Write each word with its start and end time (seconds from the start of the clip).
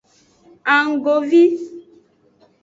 Annggovi. 0.75 1.43